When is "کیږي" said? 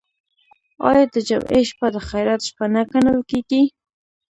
3.29-3.61